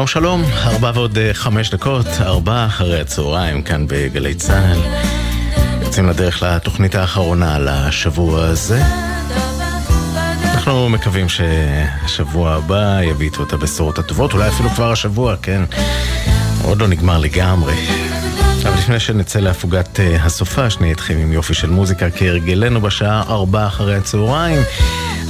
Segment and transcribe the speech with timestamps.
[0.00, 4.78] שלום שלום, ארבע ועוד אה, חמש דקות, ארבע אחרי הצהריים כאן בגלי צה"ל.
[5.82, 8.82] יוצאים לדרך לתוכנית האחרונה לשבוע הזה.
[10.44, 15.62] אנחנו מקווים שהשבוע הבא יביא איתו את הבשורות הטובות, אולי אפילו כבר השבוע, כן?
[16.62, 17.74] עוד לא נגמר לגמרי.
[18.62, 23.66] אבל לפני שנצא להפוגת uh, הסופה, שנהיה איתכם עם יופי של מוזיקה כהרגלנו בשעה ארבע
[23.66, 24.62] אחרי הצהריים.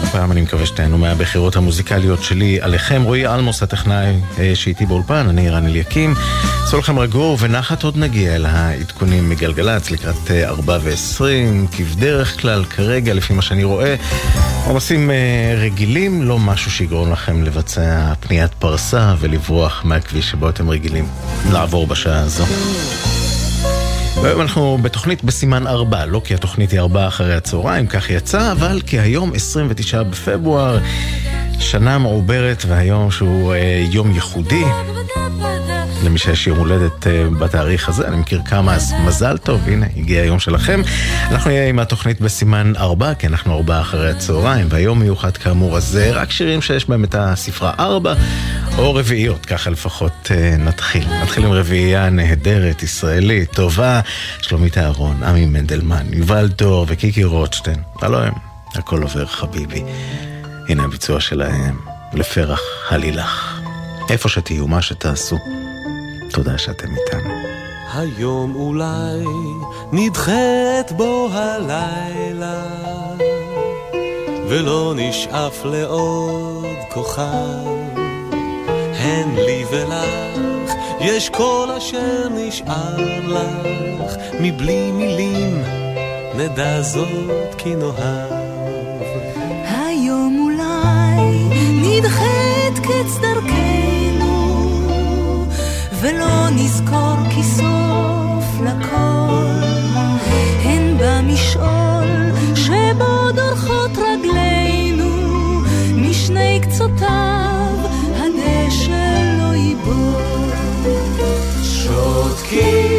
[0.03, 3.03] הפעם אני מקווה שתהנו מהבחירות המוזיקליות שלי עליכם.
[3.03, 6.15] רועי אלמוס הטכנאי uh, שאיתי באולפן, אני רן אליקים.
[6.65, 12.65] עשו לכם רגור ונחת עוד נגיע אל העדכונים מגלגלצ לקראת uh, ארבע ועשרים, כבדרך כלל
[12.65, 13.95] כרגע, לפי מה שאני רואה.
[14.67, 15.13] עומסים uh,
[15.59, 21.09] רגילים, לא משהו שיגרום לכם לבצע פניית פרסה ולברוח מהכביש שבו אתם רגילים
[21.53, 22.45] לעבור בשעה הזו.
[24.23, 28.81] והיום אנחנו בתוכנית בסימן ארבע, לא כי התוכנית היא ארבע אחרי הצהריים, כך יצא, אבל
[28.87, 30.79] כי היום 29 בפברואר,
[31.59, 34.65] שנה מעוברת והיום שהוא אה, יום ייחודי.
[36.05, 40.23] למי שיש יום הולדת uh, בתאריך הזה, אני מכיר כמה, אז מזל טוב, הנה, הגיע
[40.23, 40.81] היום שלכם.
[41.31, 45.85] אנחנו נהיה עם התוכנית בסימן ארבע, כי אנחנו ארבע אחרי הצהריים, והיום מיוחד כאמור, אז
[45.85, 48.15] זה רק שירים שיש בהם את הספרה ארבע,
[48.81, 51.09] או רביעיות, ככה לפחות uh, נתחיל.
[51.23, 54.01] נתחיל עם רביעייה נהדרת, ישראלית, טובה,
[54.43, 57.83] שלומית אהרון, עמי מנדלמן, יובל דור וקיקי רוטשטיין.
[58.03, 58.33] הלו הם,
[58.75, 59.83] הכל עובר חביבי.
[60.69, 61.79] הנה הביצוע שלהם,
[62.13, 62.61] לפרח
[62.91, 63.61] הלילך.
[64.11, 65.37] איפה שתהיו, מה שתעשו.
[66.31, 67.35] תודה שאתם איתנו.
[67.95, 69.25] היום אולי
[69.93, 72.63] נדחית בו הלילה
[74.49, 77.80] ולא נשאף לעוד כוכב
[79.01, 80.75] הן לי ולך.
[81.01, 82.97] יש כל אשר נשאר
[83.27, 84.17] לך.
[84.41, 85.63] מבלי מילים
[86.35, 88.33] נדע זאת כי נאהב.
[89.65, 94.67] היום אולי נדחית קץ דרכנו
[96.01, 99.47] ולא נזכור כי סוף לכל.
[100.65, 105.11] הן במשעול שבו דורכות רגלינו
[105.97, 107.40] משני קצותיו
[112.51, 112.90] keep.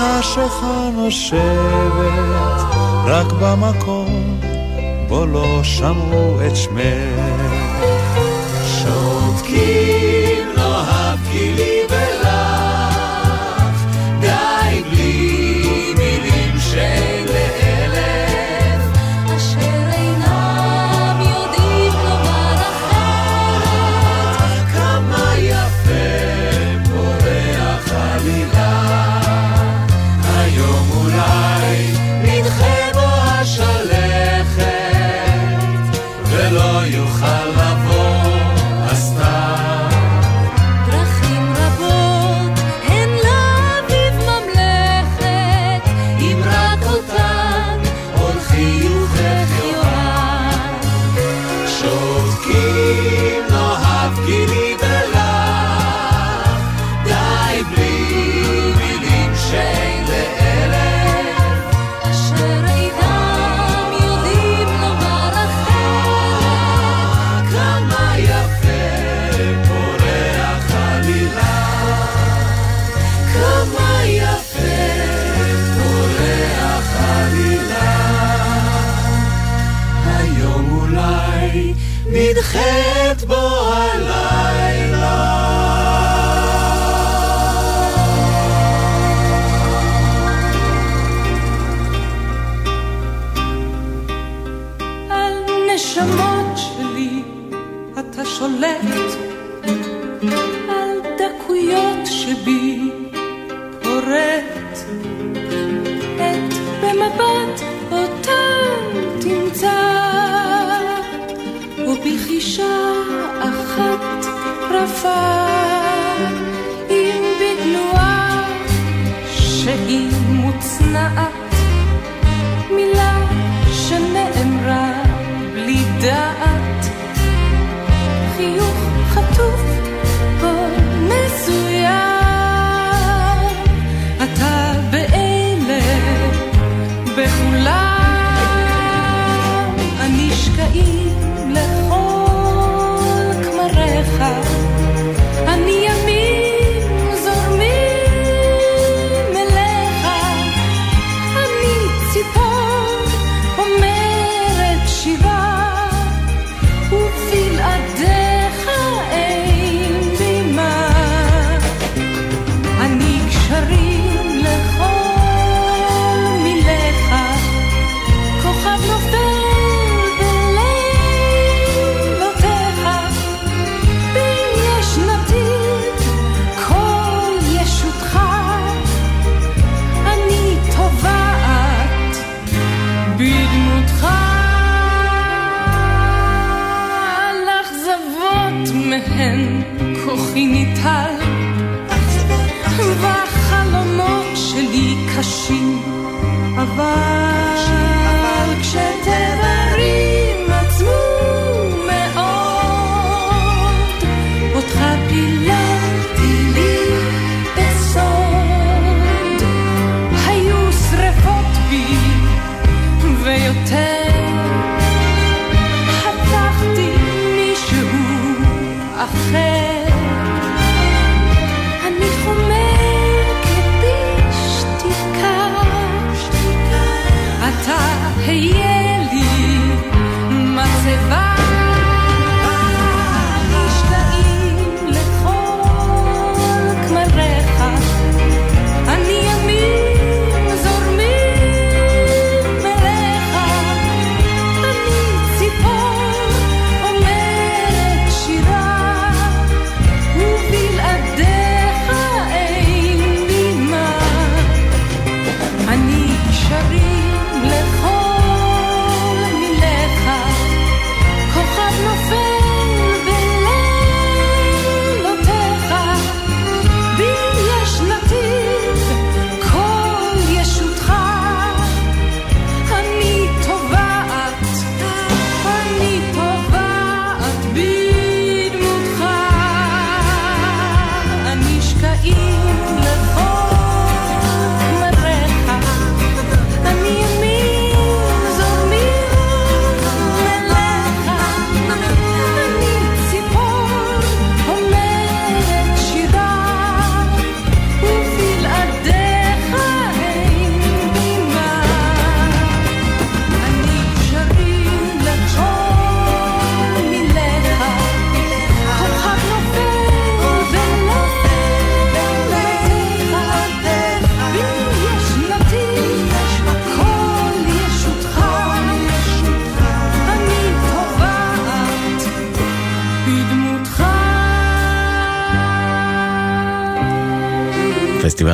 [0.00, 2.60] בחשוכה נושבת
[3.06, 4.40] רק במקום
[5.08, 7.29] בו לא שמעו את שמך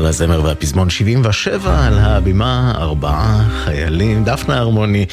[0.07, 5.07] פסטיבל הזמר והפזמון 77 על הבימה, ארבעה חיילים, דפנה הרמוני,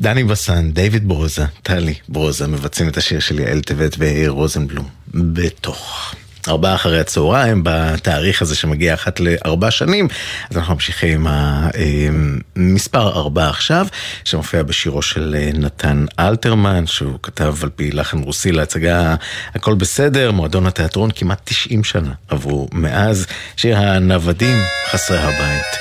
[0.00, 6.14] דני בסן, דיוויד ברוזה, טלי ברוזה, מבצעים את השיר של יעל טבת ויאיר רוזנבלום, בתוך.
[6.48, 10.08] ארבעה אחרי הצהריים, בתאריך הזה שמגיע אחת לארבע שנים,
[10.50, 13.86] אז אנחנו ממשיכים עם המספר ארבע עכשיו,
[14.24, 19.14] שמופיע בשירו של אה, נתן אלתרמן, שהוא כתב על פי לחן רוסי להצגה
[19.54, 23.26] הכל בסדר, מועדון התיאטרון כמעט 90 שנה עברו מאז,
[23.56, 25.76] שיר הנוודים חסרי הבית,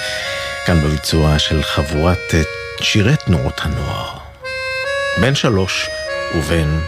[0.66, 2.42] כאן בביצוע של חבורת אה,
[2.82, 4.18] שירי תנועות הנוער.
[5.22, 5.90] בן שלוש
[6.36, 6.80] ובן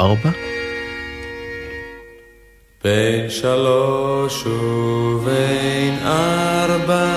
[0.00, 0.30] ארבע.
[2.84, 7.14] בין שלוש ובין ארבע.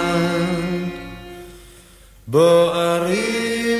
[2.27, 3.79] בוערים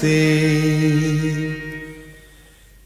[0.00, 0.28] פנסים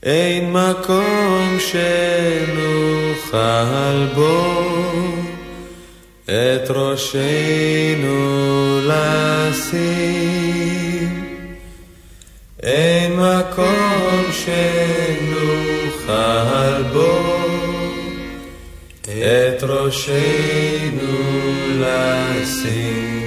[0.02, 3.36] אין מקום שנוכל
[4.14, 4.62] בו.
[6.24, 8.18] את ראשנו
[8.82, 9.92] לשים
[12.62, 15.61] אין מקום שנוכל
[16.92, 17.32] בו
[19.02, 21.12] את ראשנו
[21.80, 23.22] לשים.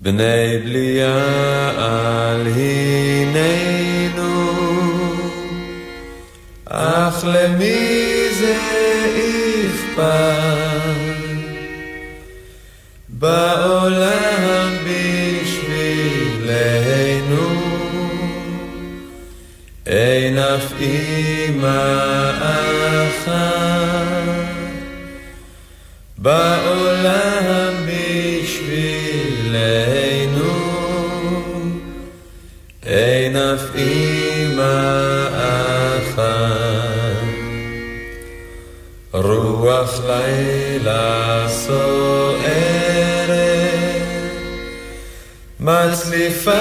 [0.00, 3.52] בני בליעל הננו,
[6.64, 8.56] אך למי זה
[9.66, 10.49] אכפת?
[20.80, 23.40] אימא אחת.
[26.18, 28.80] בעולם בשבילנו
[32.86, 36.40] אין אף אימא אחת.
[39.12, 42.90] רוח לילה סוערת
[45.60, 46.52] מצליפה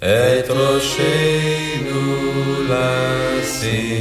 [0.00, 2.14] את ראשנו
[2.68, 3.94] לשים.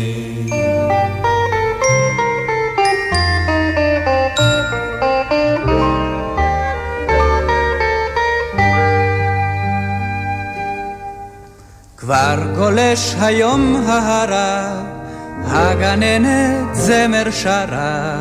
[12.13, 14.81] כבר גולש היום ההרה,
[15.45, 18.15] הגננת זמר שרה.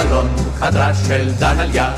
[0.00, 0.28] בחלון
[0.58, 1.92] חדרה של דהליה,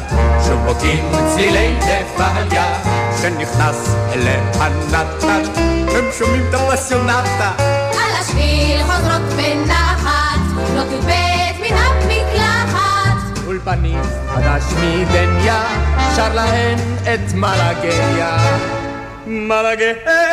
[0.47, 1.05] שוב בוקעים
[1.35, 2.83] צלילי דפהליה,
[3.23, 5.59] שנכנס אליה נתת,
[5.97, 7.53] הם שומעים את הפסיונטה.
[7.59, 10.41] על השביל חוזרות בנחת,
[10.77, 13.47] לא תובט מן המקלחת.
[13.47, 14.03] אולפנים
[14.35, 15.63] חדש מדניה,
[16.17, 18.37] שר להן את מלאגיה.
[19.27, 20.32] מלאגיה.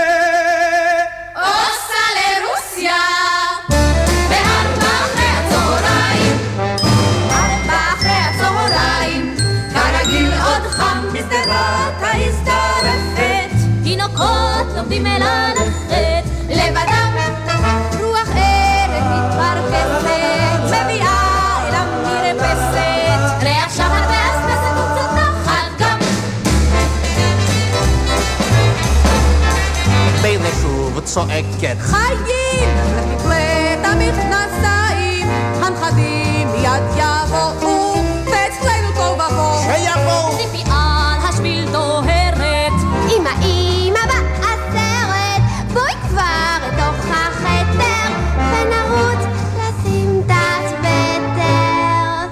[31.14, 31.78] צוחקת.
[31.80, 32.70] חיים!
[33.14, 35.28] לפלט המכנסיים,
[35.64, 39.62] הנכדים מיד יבואו, ואצלנו תוהו ובוהו.
[39.64, 40.38] שיבואו!
[40.38, 42.74] ציפי על השביל דוהרת,
[43.18, 45.42] אמא אמא בעשרת,
[45.74, 49.24] בואי כבר לתוך החדר, ונרוץ
[49.58, 52.28] לסמטת בטר.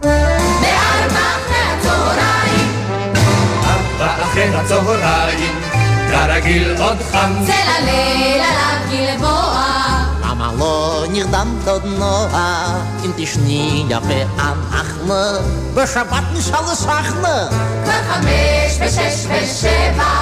[0.00, 2.72] בארבע אחרי הצהריים,
[3.64, 5.61] ארבע אחרי הצהריים,
[6.12, 7.32] כרגיל עוד חם.
[7.46, 9.62] צל הליל עליו גלבוע.
[10.22, 15.14] למה לא נרדמת עוד נועה, אם תשני יפה אנחנו,
[15.74, 17.48] בשבת נשאל לסחנה.
[17.84, 20.12] כבר חמש ושש ושבע,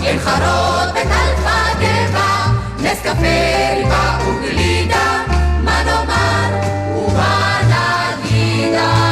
[0.00, 2.46] עם חרות בטלחה גבע,
[2.78, 5.22] נס קפה, ריבה וגלידה,
[5.64, 9.07] מה נאמר ומה נגידה.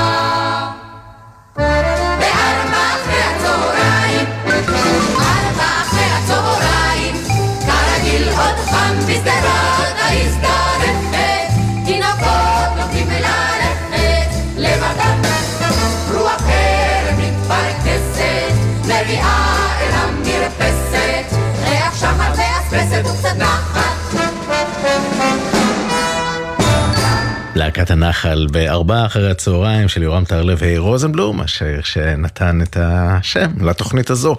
[27.87, 34.37] להקת הנחל בארבעה אחרי הצהריים של יורם טרלב רוזנבלום, אשר שנתן את השם לתוכנית הזו.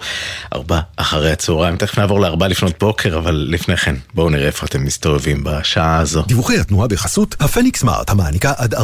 [0.54, 4.84] ארבע אחרי הצהריים, תכף נעבור לארבע לפנות בוקר, אבל לפני כן, בואו נראה איפה אתם
[4.84, 6.22] מסתובבים בשעה הזו.
[6.22, 8.78] דיווחי התנועה בחסות הפניקס סמארט המעניקה עד 45%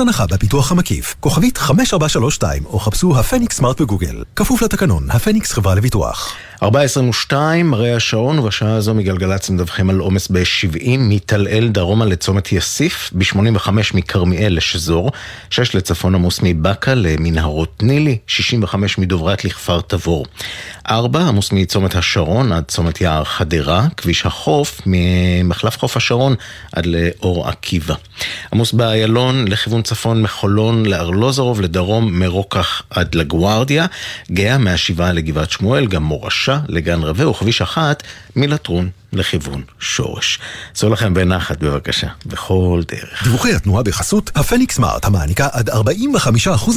[0.00, 1.16] הנחה בפיתוח המקיף.
[1.20, 4.22] כוכבית 5432 או חפשו הפניקס סמארט בגוגל.
[4.36, 6.36] כפוף לתקנון, הפניקס חברה לביטוח.
[6.62, 13.70] 4.22, מראה השעון, ובשעה הזו מגלגלצ מדווחים על עומס ב-70 מטלאל דרומה לצומת יאסיף, ב-85
[13.94, 15.12] מכרמיאל לשזור,
[15.50, 20.26] 6 לצפון עמוס מבאקה למנהרות נילי, 65 מדוברת לכפר תבור.
[20.90, 26.34] 4 עמוס מצומת השרון עד צומת יער חדרה, כביש החוף ממחלף חוף השרון
[26.72, 27.94] עד לאור עקיבא.
[28.52, 33.86] עמוס באיילון לכיוון צפון מחולון לארלוזרוב, לדרום מרוקח עד לגוארדיה,
[34.30, 38.02] גאה מהשבעה לגבעת שמואל, גם מורשה לגן רבה וכביש אחת
[38.36, 40.38] מלטרון לכיוון שורש.
[40.72, 43.22] צאו לכם בנחת בבקשה, בכל דרך.
[43.22, 45.72] דיווחי התנועה בחסות הפניקס סמארט המעניקה עד 45%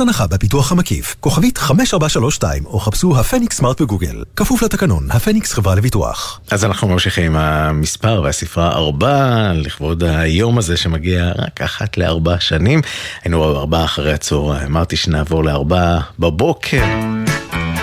[0.02, 1.16] הנחה בפיתוח המקיף.
[1.20, 4.24] כוכבית 5432 או חפשו הפניקס סמארט בגוגל.
[4.36, 6.40] כפוף לתקנון, הפניקס חברה לביטוח.
[6.52, 12.82] אז אנחנו ממשיכים עם המספר והספרה ארבע, לכבוד היום הזה שמגיע רק אחת לארבע שנים.
[13.24, 16.84] היינו ארבע אחרי הצהריים, אמרתי שנעבור לארבע בבוקר.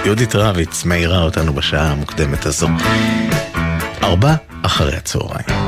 [0.07, 2.69] יהודית רביץ מאירה אותנו בשעה המוקדמת הזו.
[4.03, 5.66] ארבע אחרי הצהריים.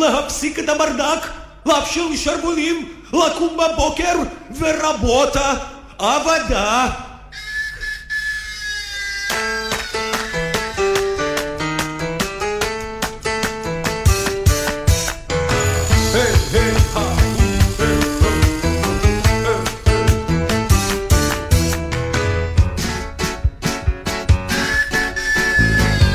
[0.00, 1.26] להפסיק את הברדק,
[1.66, 4.14] להפשיל שרוולים, לקום בבוקר
[4.58, 5.54] ורבותה,
[6.00, 6.88] בא,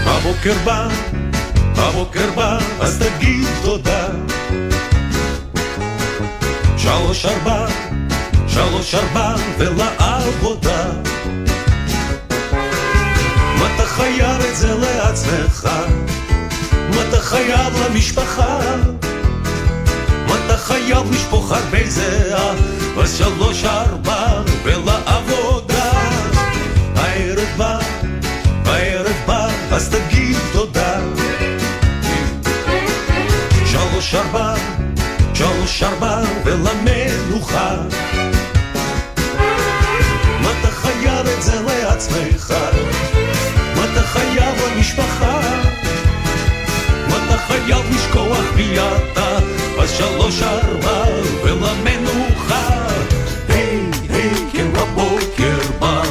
[0.05, 1.12] הבוקר בא,
[2.83, 4.07] אז תגיד תודה.
[6.77, 7.65] שלוש ארבע,
[8.47, 10.85] שלוש ארבע ולעבודה.
[13.59, 15.69] מה אתה חייב את זה לעצמך?
[16.95, 18.59] מה אתה חייב למשפחה?
[20.27, 22.53] מה אתה חייב לשפוך הרבה זהה?
[22.97, 25.91] בשלוש ארבע ולעבודה.
[26.95, 27.79] הערב בא,
[28.65, 30.37] הערב בא, אז תגיד
[34.13, 34.53] שלוש ארבע,
[35.33, 37.75] שלוש ארבע ולמנוחה.
[40.41, 42.53] מה אתה חייב את זה לעצמך?
[43.75, 45.39] מה אתה חייב למשפחה?
[47.09, 49.39] מה אתה חייב לשכוח מי אתה?
[49.79, 51.03] בשלוש ארבע
[51.43, 52.69] ולמנוחה.
[53.49, 56.01] היי, היי, כן לבוקר בא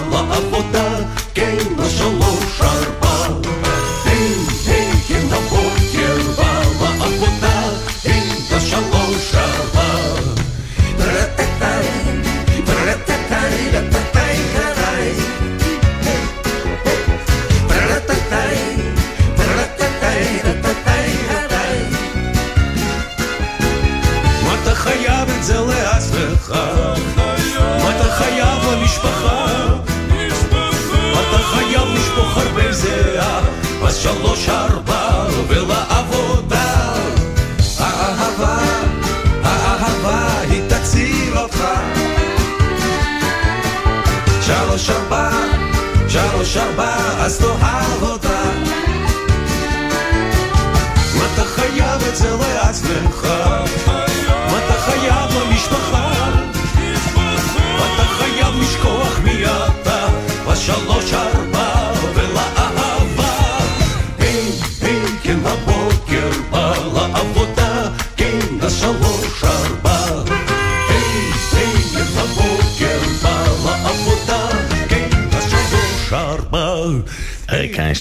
[46.45, 48.43] שלוש ארבע, אז תאהב אותה.
[51.19, 53.29] מה אתה חייב את זה לעצמך?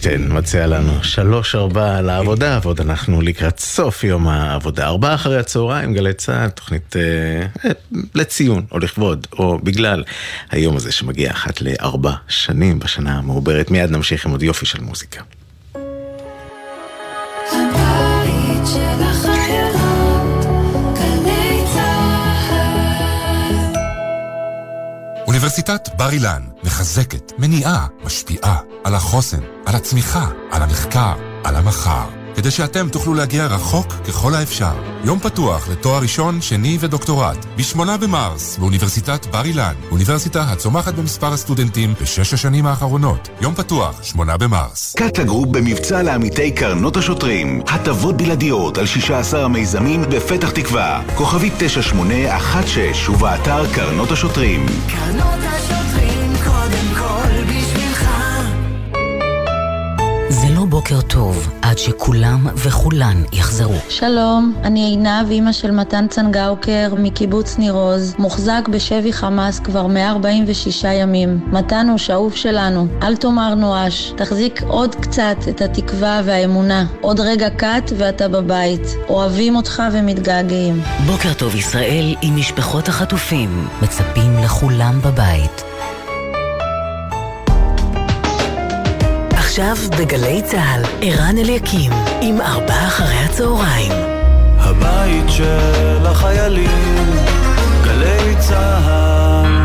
[0.02, 4.88] אריק איינשטיין מציע לנו שלוש ארבע לעבודה, ועוד אנחנו לקראת סוף יום העבודה.
[4.88, 7.02] ארבעה אחרי הצהריים, גלי צה"ל, תוכנית אה,
[7.66, 7.72] אה,
[8.16, 10.04] לציון, או לכבוד, או בגלל
[10.52, 13.72] היום הזה שמגיע אחת לארבע שנים בשנה המעוברת.
[13.72, 15.22] מיד נמשיך עם עוד יופי של מוזיקה.
[25.52, 32.21] אוניברסיטת בר אילן מחזקת, מניעה, משפיעה על החוסן, על הצמיחה, על המחקר, על המחר.
[32.36, 34.74] כדי שאתם תוכלו להגיע רחוק ככל האפשר.
[35.04, 41.94] יום פתוח לתואר ראשון, שני ודוקטורט, ב-8 במרס, באוניברסיטת בר אילן, אוניברסיטה הצומחת במספר הסטודנטים
[42.02, 43.30] בשש השנים האחרונות.
[43.42, 44.94] יום פתוח, 8 במרס.
[44.98, 47.62] קטה גרופ במבצע לעמיתי קרנות השוטרים.
[47.68, 51.02] הטבות בלעדיות על 16 המיזמים בפתח תקווה.
[51.16, 54.66] כוכבית 9816 ובאתר קרנות השוטרים.
[54.88, 55.81] קרנות השוטרים
[60.32, 63.76] זה לא בוקר טוב עד שכולם וכולן יחזרו.
[63.90, 70.84] שלום, אני עינב, אימא של מתן צנגאוקר מקיבוץ ניר עוז, מוחזק בשבי חמאס כבר 146
[70.84, 71.40] ימים.
[71.48, 76.86] מתן הוא שאוף שלנו, אל תאמר נואש, תחזיק עוד קצת את התקווה והאמונה.
[77.02, 78.96] עוד רגע קט ואתה בבית.
[79.10, 80.82] אוהבים אותך ומתגעגעים.
[81.06, 85.64] בוקר טוב ישראל עם משפחות החטופים, מצפים לכולם בבית.
[89.52, 93.92] עכשיו בגלי צה"ל, ערן אליקים, עם ארבעה אחרי הצהריים.
[94.58, 97.08] הבית של החיילים,
[97.84, 99.61] גלי צה"ל.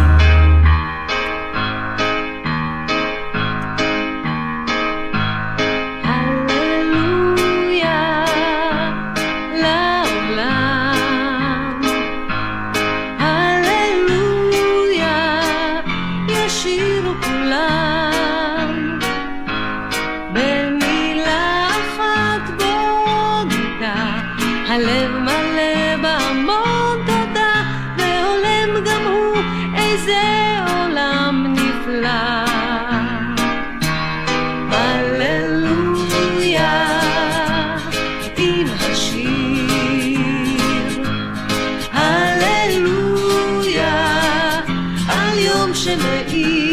[45.99, 46.66] יום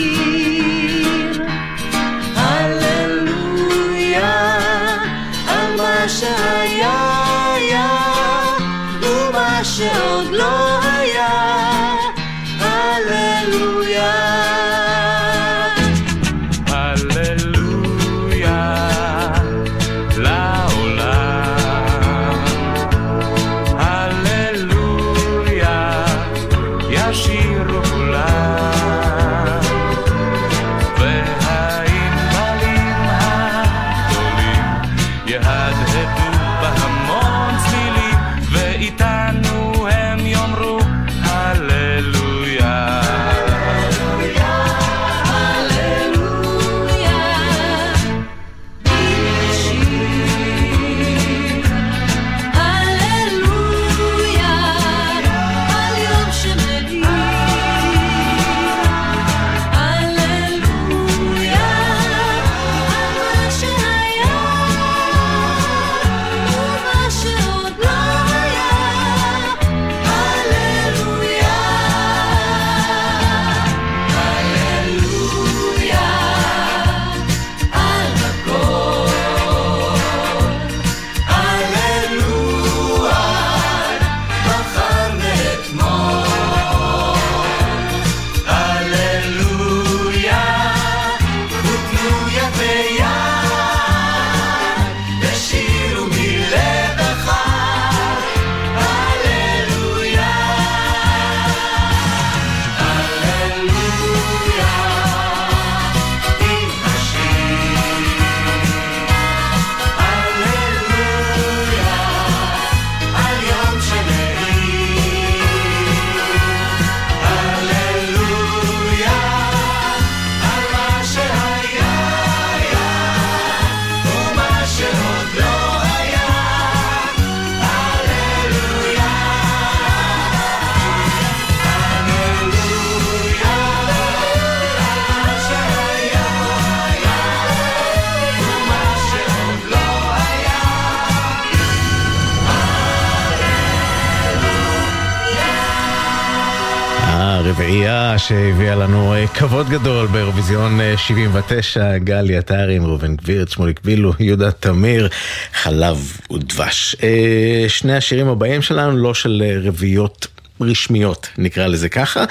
[148.27, 154.13] שהביאה לנו אה, כבוד גדול באירוויזיון אה, 79, גלי עטרי עם ראובן גבירט, שמוליק בילו,
[154.19, 155.09] יהודה תמיר,
[155.53, 156.95] חלב ודבש.
[157.03, 160.27] אה, שני השירים הבאים שלנו לא של אה, רביעיות
[160.61, 162.23] רשמיות, נקרא לזה ככה,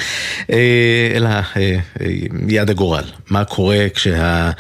[0.51, 1.77] אה, אלא אה, אה,
[2.49, 3.05] יד הגורל.
[3.31, 4.51] מה קורה כשה...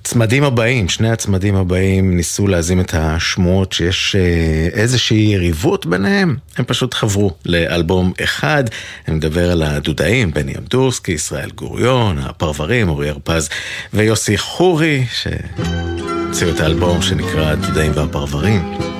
[0.00, 6.64] הצמדים הבאים, שני הצמדים הבאים ניסו להזים את השמועות שיש אה, איזושהי יריבות ביניהם, הם
[6.64, 8.64] פשוט חברו לאלבום אחד,
[9.08, 13.48] אני מדבר על הדודאים, בני אמדורסקי, ישראל גוריון, הפרברים, אורי הרפז
[13.92, 18.99] ויוסי חורי, שהוציאו את האלבום שנקרא הדודאים והפרברים.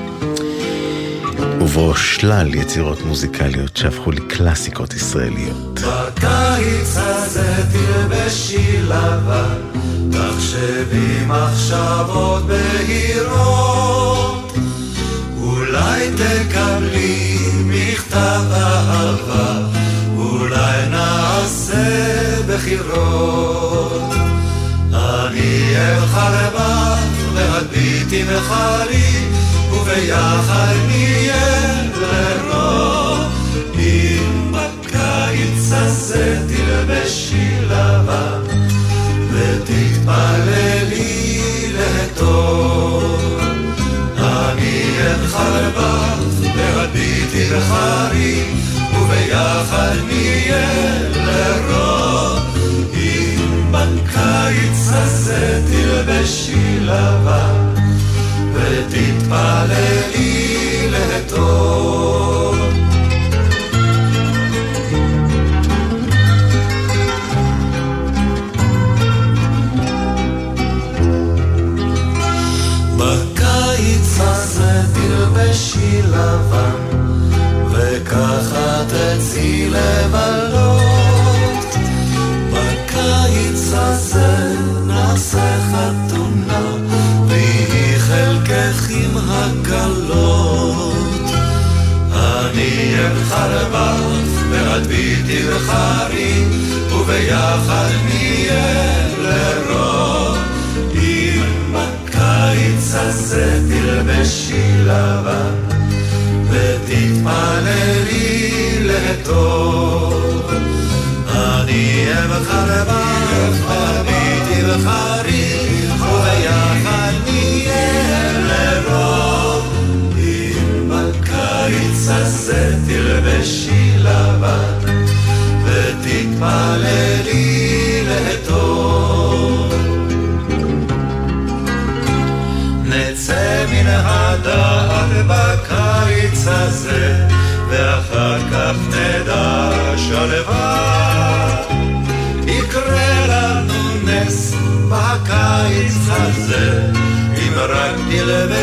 [1.61, 5.81] ובו שלל יצירות מוזיקליות שהפכו לקלאסיקות ישראליות.
[5.81, 9.59] בקיץ הזה תלבשי לבן,
[10.13, 14.53] תחשבי מחשבות בהירות.
[15.41, 19.59] אולי תקבלי מכתב אהבה,
[20.17, 21.85] אולי נעשה
[22.47, 24.15] בחירות.
[24.93, 29.25] אני אלך לבד והביטי בחרי,
[29.91, 33.25] וביחד נהיה לרוב.
[33.79, 38.43] אם בקיץ הזה תלבשי לבן,
[39.33, 40.93] ותתפללי
[41.73, 43.41] לטוב.
[44.19, 46.25] אני אלך לבד
[46.57, 48.45] והביטי בחרי,
[48.95, 50.69] וביחד נהיה
[51.15, 52.39] לרוב.
[52.95, 57.70] אם בקיץ הזה תלבשי לבן
[58.55, 60.11] ותתפללי
[60.91, 62.60] לטוב.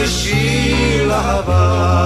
[0.08, 1.96] תלבשי לבן.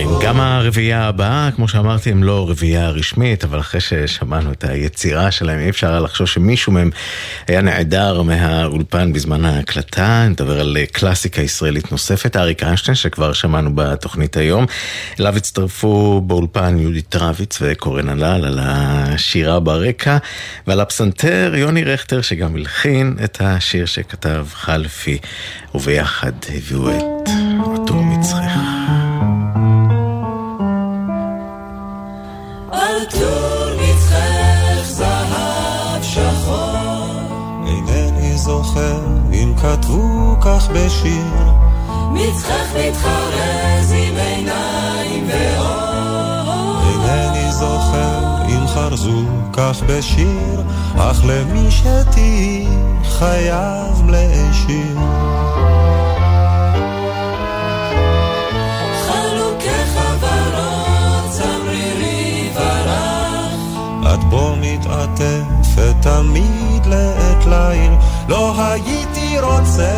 [0.00, 0.28] הפרברים.
[0.28, 5.58] גם הרביעייה הבאה, כמו שאמרתי, הם לא רביעייה רשמית, אבל אחרי ששמענו את היצירה שלהם,
[5.58, 6.90] אי אפשר היה לחשוב שמישהו מהם
[7.48, 10.26] היה נעדר מהאולפן בזמן ההקלטה.
[10.30, 14.66] נדבר על קלאסיקה ישראלית נוספת, אריק איינשטיין, שכבר שמענו בתוכנית היום.
[15.20, 20.18] אליו הצטרפו באולפן יהודית רביץ וקורן הלל על השירה ברקע,
[20.66, 25.18] ועל הפסנתר יוני רכטר, שגם הלחין את השיר שכתב חלפי,
[25.74, 27.28] וביחד הביאו את
[27.74, 28.49] עטור מצחך.
[38.70, 39.00] זוכר
[39.32, 41.52] אם כתבו כך בשיר.
[42.12, 46.82] מצחך מתחרז עם עיניים ואור.
[46.90, 49.22] אינני זוכר אם חרזו
[49.52, 50.62] כך בשיר
[50.96, 52.66] אך למי שתהי
[53.04, 54.98] חייב להשאיר
[64.14, 67.92] את בו מתעטפת תמיד לעת ליל
[68.30, 69.92] לא הייתי רוצה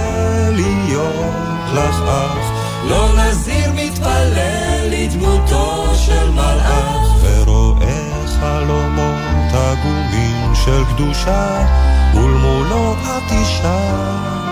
[0.50, 1.34] להיות
[1.74, 2.50] לך אח.
[2.88, 7.22] לא נזיר מתפלל לדמותו של מלאך.
[7.22, 11.66] ורואה חלומות עגומים של קדושה
[12.14, 14.51] ולמולו את אישה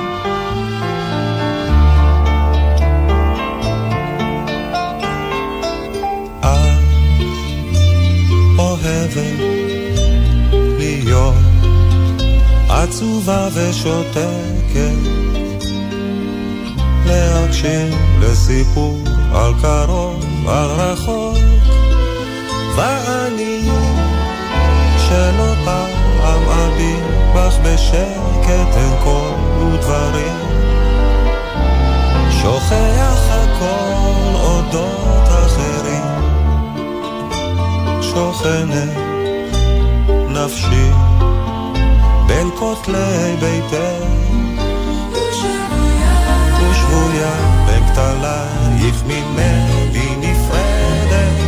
[12.82, 15.00] עצובה ושותקת.
[17.06, 18.98] להקשיב לסיפור
[19.34, 21.36] על קרוב, על רחוק.
[22.76, 23.68] ואני
[24.98, 27.04] שלא פעם אביט
[27.34, 30.38] בך בשקט אין קול ודברים
[32.42, 36.04] שוכח הכל אודות אחרים.
[38.02, 38.96] שוכנת
[40.28, 40.99] נפשי
[42.60, 44.04] כותלי ביתך
[46.60, 47.32] ושבויה
[47.66, 51.40] בין כתלייך ממני נפרדת.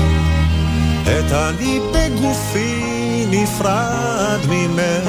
[1.02, 5.08] את אני בגופי נפרד ממך.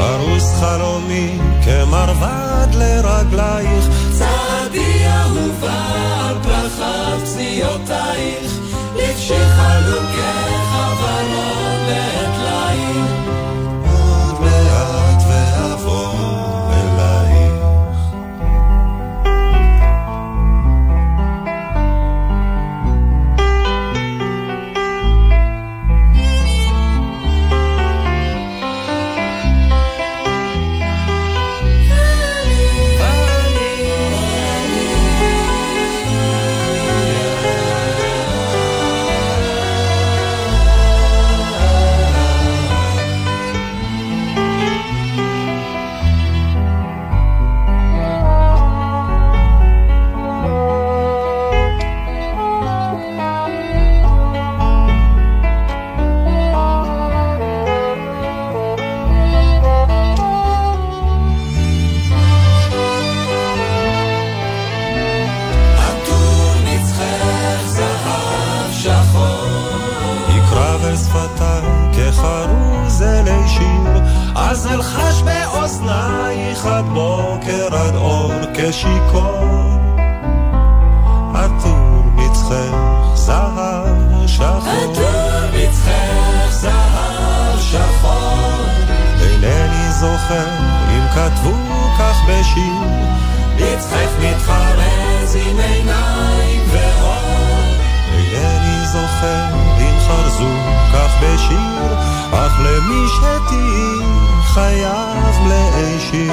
[0.00, 3.88] ארוס חלומי כמרבד לרגלייך.
[4.18, 5.84] צעדי אהובה
[6.28, 8.52] על פרחת פציעותייך
[8.96, 10.65] לבשי חלוקי
[11.86, 12.35] left
[71.16, 71.62] בשפתיי
[71.92, 74.02] כחרוז אלי שיר,
[74.34, 79.76] אז אלחש באוזנייך עד בוקר עד אור כשיכור.
[81.34, 84.46] עטור מצחך זהב שחור.
[84.46, 88.66] עטור מצחך זהב שחור.
[89.20, 90.48] אינני זוכר
[90.90, 91.54] אם כתבו
[91.98, 92.88] כך בשיר.
[93.56, 96.85] מצחך מתחרז עם עיניים ואור.
[98.96, 100.52] זוכר אם חרזו
[100.92, 101.94] כך בשיר,
[102.32, 104.06] אך למי שתהי
[104.42, 106.32] חייב להישיר.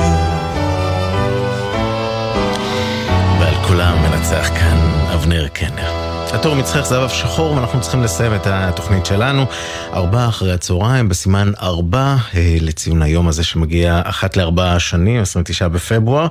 [3.39, 4.78] ועל כולם מנצח כאן
[5.14, 5.92] אבנר קנר.
[6.34, 9.45] התור מצחך זהב שחור, ואנחנו צריכים לסיים את התוכנית שלנו.
[9.93, 16.27] ארבע אחרי הצהריים, בסימן ארבע, אה, לציון היום הזה שמגיע אחת לארבע שנים, 29 בפברואר.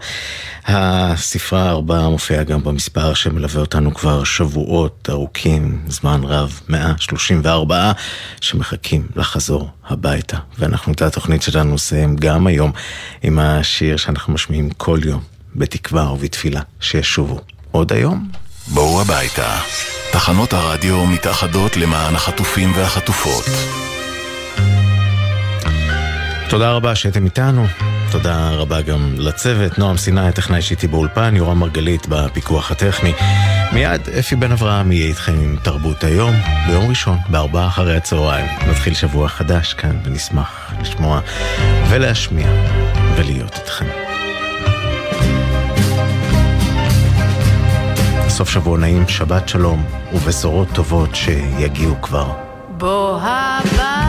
[0.67, 7.93] הספרה ארבע מופיעה גם במספר שמלווה אותנו כבר שבועות ארוכים, זמן רב, 134,
[8.41, 10.37] שמחכים לחזור הביתה.
[10.59, 12.73] ואנחנו את התוכנית שלנו נסיים גם היום
[13.23, 15.21] עם השיר שאנחנו משמיעים כל יום,
[15.55, 17.41] בתקווה ובתפילה, שישובו
[17.71, 18.42] עוד היום.
[18.69, 19.59] בואו הביתה.
[20.13, 23.45] תחנות הרדיו מתאחדות למען החטופים והחטופות.
[26.49, 27.67] תודה רבה שהייתם איתנו,
[28.11, 33.13] תודה רבה גם לצוות, נועם סיני, הטכנאי שאיתי באולפן, יורם מרגלית בפיקוח הטכני.
[33.73, 36.35] מיד אפי בן אברהם יהיה איתכם עם תרבות היום,
[36.67, 38.47] ביום ראשון, בארבעה אחרי הצהריים.
[38.69, 41.21] נתחיל שבוע חדש כאן, ונשמח לשמוע
[41.89, 42.49] ולהשמיע
[43.17, 44.02] ולהיות איתכם.
[48.33, 52.33] סוף שבוע נעים, שבת שלום, ובשורות טובות שיגיעו כבר.
[52.69, 54.02] בוא הביתה,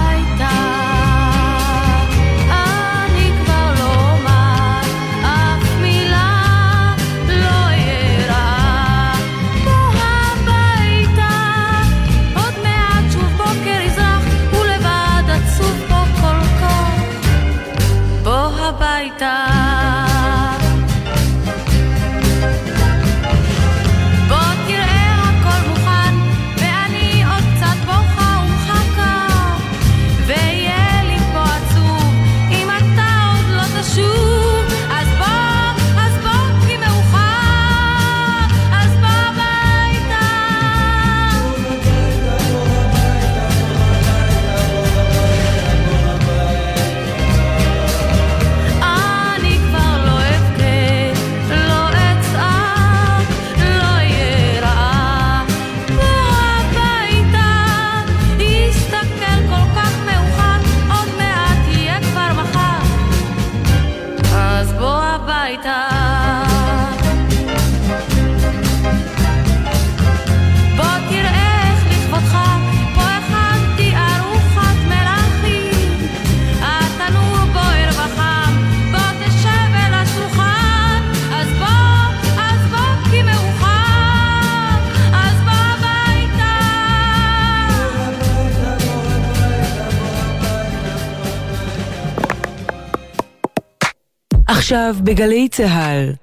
[94.73, 96.13] עכשיו בגלי צה"ל,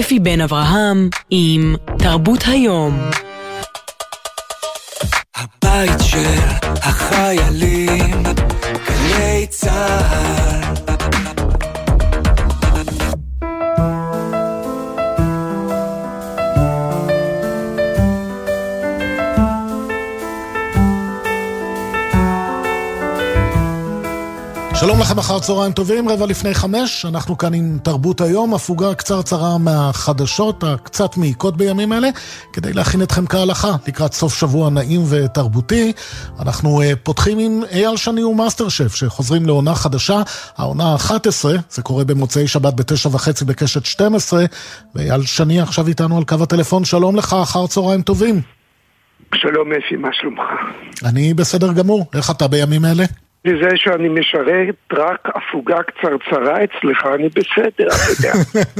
[0.00, 3.00] אפי בן אברהם עם תרבות היום.
[5.36, 6.38] הבית של
[6.82, 8.22] החיילים,
[8.86, 10.63] גלי צה"ל.
[24.94, 29.58] שלום לכם אחר צהריים טובים, רבע לפני חמש, אנחנו כאן עם תרבות היום, הפוגה קצרצרה
[29.58, 32.08] מהחדשות הקצת מעיקות בימים אלה,
[32.52, 35.92] כדי להכין אתכם כהלכה לקראת סוף שבוע נעים ותרבותי.
[36.42, 40.22] אנחנו uh, פותחים עם אייל שני ומאסטר שף, שחוזרים לעונה חדשה,
[40.56, 44.44] העונה ה-11, זה קורה במוצאי שבת בתשע וחצי בקשת 12,
[44.94, 48.40] ואייל שני עכשיו איתנו על קו הטלפון, שלום לך, אחר צהריים טובים.
[49.34, 50.42] שלום אפי, מה שלומך?
[51.04, 53.04] אני בסדר גמור, איך אתה בימים אלה?
[53.44, 58.32] לזה שאני משרת רק הפוגה קצרצרה אצלך, אני בסדר, אתה יודע.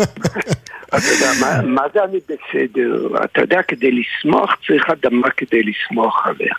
[0.96, 3.24] אתה יודע, מה, מה זה אני בסדר?
[3.24, 6.54] אתה יודע, כדי לשמוח צריך אדמה כדי לשמוח עליה.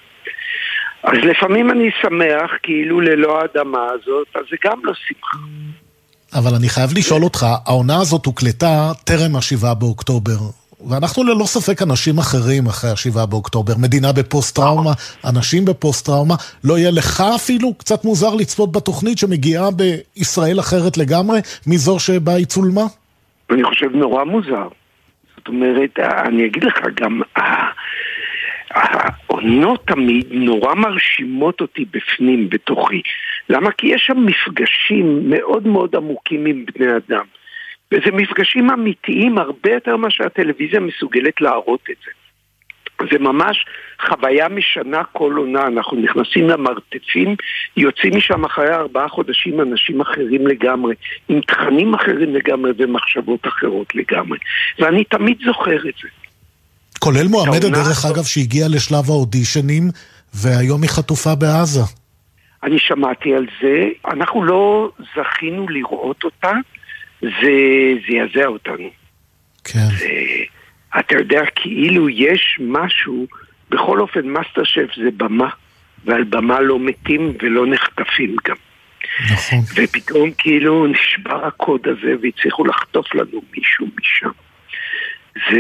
[1.04, 5.38] אז לפעמים אני שמח, כאילו ללא האדמה הזאת, אז זה גם לא שמחה.
[6.34, 10.38] אבל אני חייב לשאול אותך, העונה הזאת הוקלטה טרם השבעה באוקטובר.
[10.90, 13.74] ואנחנו ללא ספק אנשים אחרים אחרי השבעה באוקטובר.
[13.78, 14.92] מדינה בפוסט-טראומה,
[15.30, 16.36] אנשים בפוסט-טראומה.
[16.64, 22.46] לא יהיה לך אפילו קצת מוזר לצפות בתוכנית שמגיעה בישראל אחרת לגמרי מזו שבה היא
[22.46, 22.86] צולמה?
[23.50, 24.68] אני חושב נורא מוזר.
[25.38, 27.22] זאת אומרת, אני אגיד לך גם,
[28.70, 33.02] העונות תמיד נורא מרשימות אותי בפנים, בתוכי.
[33.50, 33.72] למה?
[33.72, 37.26] כי יש שם מפגשים מאוד מאוד עמוקים עם בני אדם.
[37.92, 42.12] וזה מפגשים אמיתיים הרבה יותר ממה שהטלוויזיה מסוגלת להראות את זה.
[43.12, 43.66] זה ממש
[44.08, 47.36] חוויה משנה כל עונה, אנחנו נכנסים למרתפים,
[47.78, 50.96] יוצאים משם אחרי ארבעה חודשים אנשים אחרים לגמרי,
[51.30, 54.38] עם תכנים אחרים לגמרי ומחשבות אחרות לגמרי.
[54.80, 56.08] ואני תמיד זוכר את זה.
[57.00, 59.84] כולל מועמדת, דרך אגב, שהגיעה לשלב האודישנים,
[60.34, 61.82] והיום היא חטופה בעזה.
[62.64, 66.52] אני שמעתי על זה, אנחנו לא זכינו לראות אותה.
[67.42, 67.52] זה
[68.08, 68.90] זעזע אותנו.
[69.64, 69.88] כן.
[70.00, 70.10] זה,
[71.00, 73.28] אתה יודע, כאילו יש משהו,
[73.70, 75.50] בכל אופן, מאסטר שף זה במה,
[76.06, 78.56] ועל במה לא מתים ולא נחטפים גם.
[79.32, 79.60] נכון.
[79.76, 84.30] ופתאום כאילו נשבר הקוד הזה והצליחו לחטוף לנו מישהו משם.
[85.52, 85.60] זה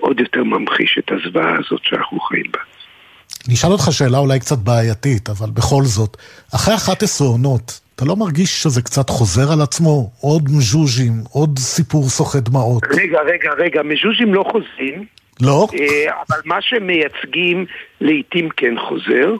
[0.00, 2.60] עוד יותר ממחיש את הזוועה הזאת שאנחנו חיים בה.
[3.46, 6.16] אני אשאל אותך שאלה אולי קצת בעייתית, אבל בכל זאת,
[6.54, 10.10] אחרי 11 עונות, אתה לא מרגיש שזה קצת חוזר על עצמו?
[10.20, 12.82] עוד מז'וז'ים, עוד סיפור סוחט דמעות.
[12.90, 15.04] רגע, רגע, רגע, מז'וז'ים לא חוזרים.
[15.42, 15.66] לא?
[15.74, 17.66] אה, אבל מה שהם מייצגים
[18.00, 19.34] לעיתים כן חוזר.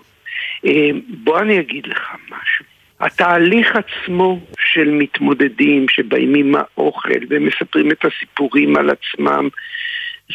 [0.67, 0.91] אה,
[1.25, 2.65] בוא אני אגיד לך משהו.
[3.01, 4.41] התהליך עצמו
[4.73, 9.49] של מתמודדים שבאים עם האוכל ומספרים את הסיפורים על עצמם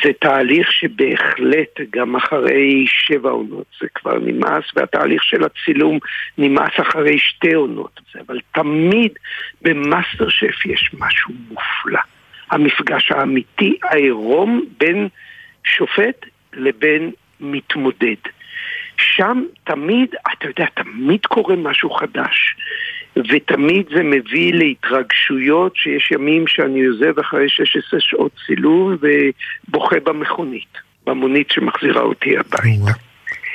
[0.03, 5.99] זה תהליך שבהחלט גם אחרי שבע עונות זה כבר נמאס, והתהליך של הצילום
[6.37, 7.99] נמאס אחרי שתי עונות.
[8.27, 9.11] אבל תמיד
[9.61, 11.99] במאסטר שף יש משהו מופלא.
[12.51, 15.07] המפגש האמיתי, העירום בין
[15.63, 18.21] שופט לבין מתמודד.
[18.97, 22.55] שם תמיד, אתה יודע, תמיד קורה משהו חדש.
[23.29, 28.97] ותמיד זה מביא להתרגשויות שיש ימים שאני עוזב אחרי 16 שעות צילום
[29.67, 32.91] ובוכה במכונית, במונית שמחזירה אותי הביתה.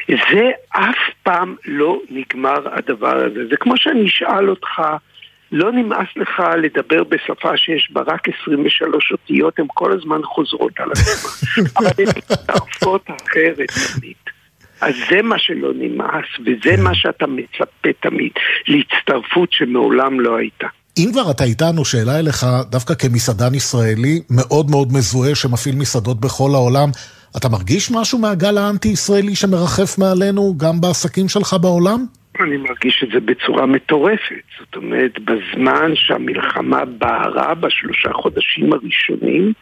[0.09, 3.47] זה אף פעם לא נגמר הדבר הזה.
[3.51, 4.83] זה כמו שאני אשאל אותך,
[5.53, 10.91] לא נמאס לך לדבר בשפה שיש בה רק 23 אותיות, הן כל הזמן חוזרות על
[10.91, 11.63] עצמן.
[11.79, 14.32] אבל הן מצטרפות אחרת תמיד.
[14.83, 18.33] אז זה מה שלא נמאס, וזה מה שאתה מצפה תמיד,
[18.69, 20.67] להצטרפות שמעולם לא הייתה.
[20.99, 26.51] אם כבר אתה איתנו, שאלה אליך, דווקא כמסעדן ישראלי, מאוד מאוד מזוהה, שמפעיל מסעדות בכל
[26.55, 26.89] העולם,
[27.37, 32.07] אתה מרגיש משהו מהגל האנטי-ישראלי שמרחף מעלינו, גם בעסקים שלך בעולם?
[32.41, 34.45] אני מרגיש את זה בצורה מטורפת.
[34.61, 39.53] זאת אומרת, בזמן שהמלחמה בערה בשלושה חודשים הראשונים,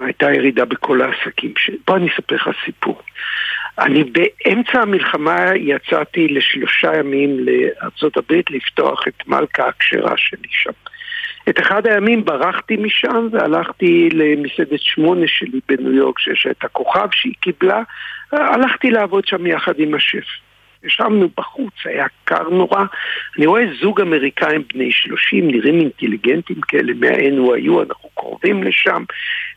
[0.00, 1.52] הייתה ירידה בכל העסקים.
[1.56, 1.70] ש...
[1.86, 3.02] בוא אני אספר לך סיפור.
[3.80, 10.70] אני באמצע המלחמה יצאתי לשלושה ימים לארצות הברית לפתוח את מלכה הכשרה שלי שם.
[11.48, 17.34] את אחד הימים ברחתי משם והלכתי למסעדת שמונה שלי בניו יורק שיש את הכוכב שהיא
[17.40, 17.82] קיבלה,
[18.32, 20.26] הלכתי לעבוד שם יחד עם השף.
[20.84, 22.84] ישבנו בחוץ, היה קר נורא.
[23.38, 29.04] אני רואה זוג אמריקאים בני שלושים, נראים אינטליגנטים כאלה מה-NYU, אנחנו קרובים לשם,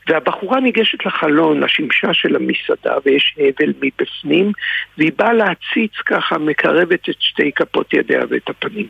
[0.07, 4.51] והבחורה ניגשת לחלון, לשמשה של המסעדה, ויש הבל מבפנים,
[4.97, 8.87] והיא באה להציץ ככה, מקרבת את שתי כפות ידיה ואת הפנים.